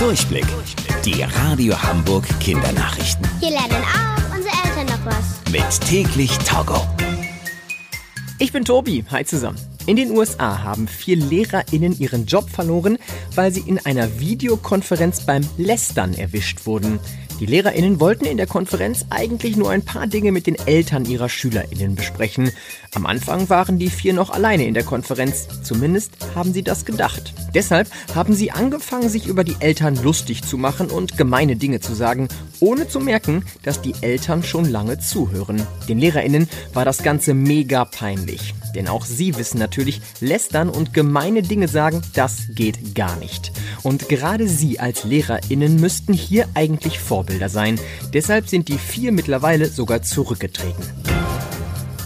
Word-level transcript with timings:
Durchblick. 0.00 0.46
Die 1.04 1.22
Radio 1.22 1.74
Hamburg 1.82 2.24
Kindernachrichten. 2.40 3.28
Hier 3.38 3.50
lernen 3.50 3.84
auch 3.84 4.34
unsere 4.34 4.54
Eltern 4.64 4.86
noch 4.86 5.04
was. 5.04 5.52
Mit 5.52 5.88
täglich 5.90 6.38
Togo. 6.38 6.86
Ich 8.38 8.50
bin 8.50 8.64
Tobi. 8.64 9.04
Hi 9.10 9.26
zusammen. 9.26 9.58
In 9.84 9.96
den 9.96 10.12
USA 10.12 10.62
haben 10.62 10.88
vier 10.88 11.16
LehrerInnen 11.16 12.00
ihren 12.00 12.24
Job 12.24 12.48
verloren, 12.48 12.96
weil 13.34 13.52
sie 13.52 13.60
in 13.60 13.78
einer 13.84 14.18
Videokonferenz 14.18 15.26
beim 15.26 15.46
Lästern 15.58 16.14
erwischt 16.14 16.64
wurden. 16.64 16.98
Die 17.40 17.46
LehrerInnen 17.46 18.00
wollten 18.00 18.26
in 18.26 18.36
der 18.36 18.46
Konferenz 18.46 19.06
eigentlich 19.08 19.56
nur 19.56 19.70
ein 19.70 19.82
paar 19.82 20.06
Dinge 20.06 20.30
mit 20.30 20.46
den 20.46 20.56
Eltern 20.66 21.06
ihrer 21.06 21.30
SchülerInnen 21.30 21.94
besprechen. 21.94 22.52
Am 22.94 23.06
Anfang 23.06 23.48
waren 23.48 23.78
die 23.78 23.88
vier 23.88 24.12
noch 24.12 24.28
alleine 24.28 24.66
in 24.66 24.74
der 24.74 24.82
Konferenz. 24.82 25.48
Zumindest 25.62 26.12
haben 26.34 26.52
sie 26.52 26.62
das 26.62 26.84
gedacht. 26.84 27.32
Deshalb 27.54 27.88
haben 28.14 28.34
sie 28.34 28.50
angefangen, 28.50 29.08
sich 29.08 29.26
über 29.26 29.42
die 29.42 29.56
Eltern 29.60 29.96
lustig 30.02 30.42
zu 30.42 30.58
machen 30.58 30.90
und 30.90 31.16
gemeine 31.16 31.56
Dinge 31.56 31.80
zu 31.80 31.94
sagen, 31.94 32.28
ohne 32.60 32.88
zu 32.88 33.00
merken, 33.00 33.42
dass 33.62 33.80
die 33.80 33.94
Eltern 34.02 34.42
schon 34.42 34.70
lange 34.70 34.98
zuhören. 34.98 35.66
Den 35.88 35.98
LehrerInnen 35.98 36.46
war 36.74 36.84
das 36.84 37.02
Ganze 37.02 37.32
mega 37.32 37.86
peinlich. 37.86 38.54
Denn 38.74 38.86
auch 38.86 39.06
sie 39.06 39.36
wissen 39.36 39.58
natürlich, 39.58 40.02
lästern 40.20 40.68
und 40.68 40.92
gemeine 40.92 41.40
Dinge 41.40 41.68
sagen, 41.68 42.02
das 42.12 42.48
geht 42.50 42.94
gar 42.94 43.16
nicht. 43.16 43.50
Und 43.82 44.08
gerade 44.08 44.48
sie 44.48 44.80
als 44.80 45.04
LehrerInnen 45.04 45.76
müssten 45.76 46.12
hier 46.12 46.46
eigentlich 46.54 46.98
Vorbilder 46.98 47.48
sein. 47.48 47.80
Deshalb 48.12 48.48
sind 48.48 48.68
die 48.68 48.78
vier 48.78 49.12
mittlerweile 49.12 49.66
sogar 49.66 50.02
zurückgetreten. 50.02 51.09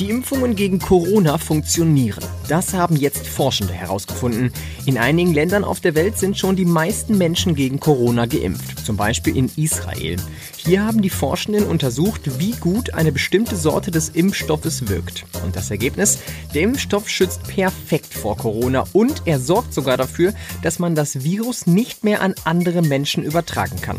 Die 0.00 0.10
Impfungen 0.10 0.54
gegen 0.54 0.78
Corona 0.78 1.38
funktionieren. 1.38 2.22
Das 2.46 2.72
haben 2.72 2.94
jetzt 2.94 3.26
Forschende 3.26 3.72
herausgefunden. 3.72 4.52
In 4.86 4.96
einigen 4.96 5.34
Ländern 5.34 5.64
auf 5.64 5.80
der 5.80 5.96
Welt 5.96 6.16
sind 6.16 6.38
schon 6.38 6.54
die 6.54 6.64
meisten 6.64 7.18
Menschen 7.18 7.56
gegen 7.56 7.80
Corona 7.80 8.26
geimpft, 8.26 8.86
zum 8.86 8.96
Beispiel 8.96 9.36
in 9.36 9.50
Israel. 9.56 10.14
Hier 10.56 10.84
haben 10.84 11.02
die 11.02 11.10
Forschenden 11.10 11.64
untersucht, 11.64 12.38
wie 12.38 12.52
gut 12.52 12.94
eine 12.94 13.10
bestimmte 13.10 13.56
Sorte 13.56 13.90
des 13.90 14.10
Impfstoffes 14.10 14.88
wirkt. 14.88 15.24
Und 15.44 15.56
das 15.56 15.72
Ergebnis? 15.72 16.20
Der 16.54 16.62
Impfstoff 16.62 17.08
schützt 17.08 17.42
perfekt 17.48 18.14
vor 18.14 18.36
Corona 18.36 18.84
und 18.92 19.22
er 19.24 19.40
sorgt 19.40 19.74
sogar 19.74 19.96
dafür, 19.96 20.32
dass 20.62 20.78
man 20.78 20.94
das 20.94 21.24
Virus 21.24 21.66
nicht 21.66 22.04
mehr 22.04 22.22
an 22.22 22.36
andere 22.44 22.82
Menschen 22.82 23.24
übertragen 23.24 23.80
kann. 23.80 23.98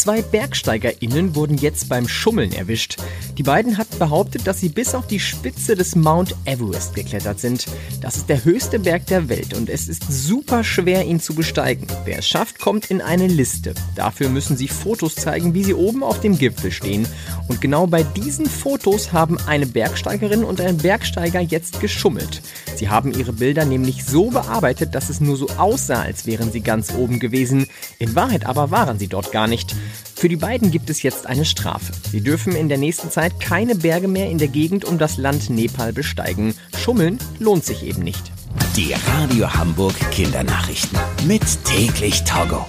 Zwei 0.00 0.22
BergsteigerInnen 0.22 1.34
wurden 1.34 1.58
jetzt 1.58 1.90
beim 1.90 2.08
Schummeln 2.08 2.54
erwischt. 2.54 2.96
Die 3.36 3.42
beiden 3.42 3.76
hatten 3.76 3.98
behauptet, 3.98 4.46
dass 4.46 4.58
sie 4.58 4.70
bis 4.70 4.94
auf 4.94 5.06
die 5.06 5.20
Spitze 5.20 5.74
des 5.74 5.94
Mount 5.94 6.34
Everest 6.46 6.94
geklettert 6.94 7.38
sind. 7.38 7.66
Das 8.00 8.16
ist 8.16 8.30
der 8.30 8.42
höchste 8.42 8.78
Berg 8.78 9.04
der 9.08 9.28
Welt 9.28 9.52
und 9.52 9.68
es 9.68 9.88
ist 9.88 10.10
super 10.10 10.64
schwer, 10.64 11.04
ihn 11.04 11.20
zu 11.20 11.34
besteigen. 11.34 11.86
Wer 12.06 12.20
es 12.20 12.26
schafft, 12.26 12.58
kommt 12.58 12.90
in 12.90 13.02
eine 13.02 13.26
Liste. 13.26 13.74
Dafür 13.94 14.30
müssen 14.30 14.56
sie 14.56 14.68
Fotos 14.68 15.16
zeigen, 15.16 15.52
wie 15.52 15.64
sie 15.64 15.74
oben 15.74 16.02
auf 16.02 16.18
dem 16.18 16.38
Gipfel 16.38 16.72
stehen. 16.72 17.06
Und 17.48 17.60
genau 17.60 17.86
bei 17.86 18.02
diesen 18.02 18.46
Fotos 18.46 19.12
haben 19.12 19.36
eine 19.46 19.66
Bergsteigerin 19.66 20.44
und 20.44 20.62
ein 20.62 20.78
Bergsteiger 20.78 21.40
jetzt 21.40 21.78
geschummelt. 21.78 22.40
Sie 22.74 22.88
haben 22.88 23.12
ihre 23.12 23.34
Bilder 23.34 23.66
nämlich 23.66 24.06
so 24.06 24.30
bearbeitet, 24.30 24.94
dass 24.94 25.10
es 25.10 25.20
nur 25.20 25.36
so 25.36 25.46
aussah, 25.58 26.00
als 26.00 26.24
wären 26.24 26.50
sie 26.50 26.62
ganz 26.62 26.94
oben 26.94 27.18
gewesen. 27.18 27.66
In 27.98 28.14
Wahrheit 28.14 28.46
aber 28.46 28.70
waren 28.70 28.98
sie 28.98 29.08
dort 29.08 29.30
gar 29.30 29.46
nicht. 29.46 29.76
Für 30.20 30.28
die 30.28 30.36
beiden 30.36 30.70
gibt 30.70 30.90
es 30.90 31.02
jetzt 31.02 31.26
eine 31.26 31.46
Strafe. 31.46 31.94
Sie 32.10 32.20
dürfen 32.20 32.54
in 32.54 32.68
der 32.68 32.76
nächsten 32.76 33.10
Zeit 33.10 33.40
keine 33.40 33.74
Berge 33.74 34.06
mehr 34.06 34.28
in 34.28 34.36
der 34.36 34.48
Gegend 34.48 34.84
um 34.84 34.98
das 34.98 35.16
Land 35.16 35.48
Nepal 35.48 35.94
besteigen. 35.94 36.54
Schummeln 36.76 37.18
lohnt 37.38 37.64
sich 37.64 37.82
eben 37.84 38.02
nicht. 38.02 38.30
Die 38.76 38.92
Radio 38.92 39.50
Hamburg 39.54 39.94
Kindernachrichten. 40.10 40.98
Mit 41.26 41.64
täglich 41.64 42.22
Togo. 42.24 42.66